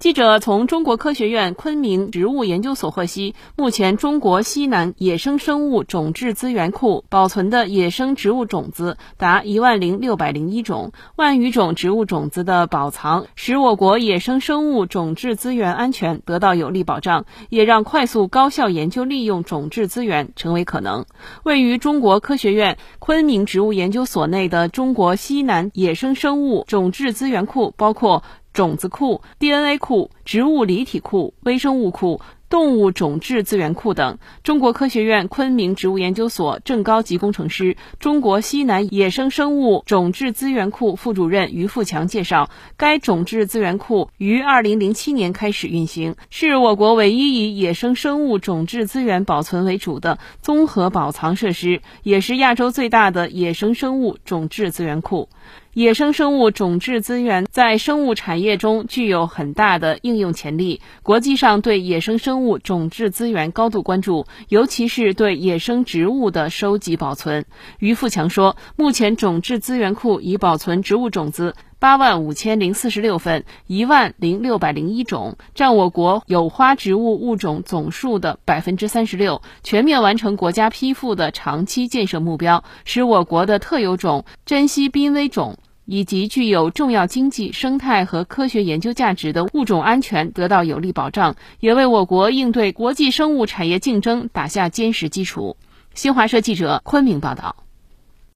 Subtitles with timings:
[0.00, 21.06] 记者从中国科学院昆明植物研究所获悉，目前中国西南野生生物种质资源库保存的野生植物种子达一万零六百零一种，万余种植物种子的保藏，使我国野生生物种质资源安全得到有力保障，也让快速高效研究利用种质资源成为可能。
[21.44, 28.22] 位于中国科学院昆明植物研究所内的中国西南野生生物种质资源库，包括。
[28.54, 34.18] 种子库、DNA 库、植物离体库、微生物库、动物种质资源库等。
[34.44, 55.28] 中国科学院昆明植物研究所正高级工程师、中国西南野生生物种质资源库副主任于富强介绍，该种质资源库于二零零七年开始运行，是我国唯一以野生生物种质资源保存为主的综合保藏设施，也是亚洲最大的野生生物种质资源库。
[55.74, 60.80] 野生生物种质资源在生物产业中具有很大的应用潜力。
[61.02, 67.44] 国际上对野生生物种质资源高度关注，尤其是对野生植物的收集保存。
[67.80, 85.58] 于富强说，目前种质资源库已保存植物种子八万五千零四十六份，一万零六百零一种，占我国有花植物物种总数的百分之三十六，全面完成国家批复的长期建设目标，使我国的特有种、珍稀濒危种。
[85.84, 95.58] 以及具有重要经济、生态和科学研究价值的物种安全得到有力保障，也为我国应对国际生物产业竞争打下坚实基础。
[95.92, 97.63] 新华社记者昆明报道。